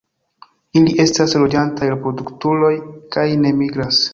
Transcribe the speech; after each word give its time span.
Ili 0.79 0.95
estas 1.03 1.35
loĝantaj 1.43 1.91
reproduktuloj 1.91 2.73
kaj 3.17 3.29
ne 3.47 3.53
migras. 3.63 4.03